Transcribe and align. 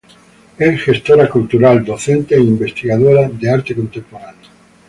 Es 0.57 0.81
gestora 0.81 1.29
cultural, 1.29 1.85
docente 1.85 2.33
e 2.33 2.39
investigadora 2.41 3.29
de 3.29 3.47
arte 3.51 3.75
contemporáneo. 3.75 4.49